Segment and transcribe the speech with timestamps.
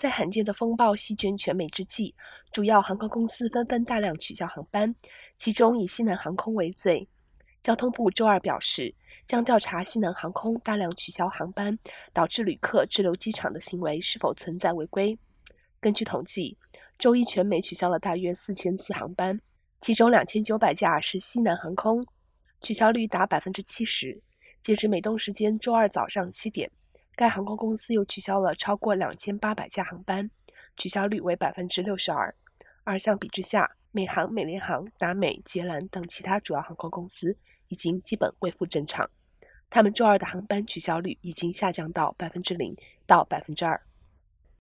[0.00, 2.14] 在罕见的风暴席卷全美之际，
[2.52, 4.94] 主要航空公司纷纷大量取消航班，
[5.36, 7.06] 其中以西南航空为最。
[7.60, 8.94] 交通部周二表示，
[9.26, 11.78] 将调查西南航空大量取消航班，
[12.14, 15.18] 导致旅客滞留机场的行为是否存在违规。
[15.82, 16.56] 根据统计，
[16.96, 19.38] 周一全美取消了大约四千次航班，
[19.82, 22.02] 其中两千九百架是西南航空，
[22.62, 24.18] 取消率达百分之七十。
[24.62, 26.70] 截至美东时间周二早上七点。
[27.20, 30.30] 该航空公司又取消了超过两千八百架航班，
[30.78, 32.34] 取消率为百分之六十二。
[32.82, 37.36] 而相比之下，美航、美联航、达美、捷兰等其他主要航空公司
[37.68, 39.06] 已经基本恢复正常，
[39.68, 42.74] 他们周二的航班取消率已经下降到百分之零
[43.06, 43.78] 到百分之二。